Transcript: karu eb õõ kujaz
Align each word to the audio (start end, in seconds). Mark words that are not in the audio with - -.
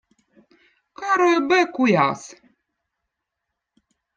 karu 0.97 1.27
eb 1.37 1.49
õõ 1.57 1.61
kujaz 1.75 2.21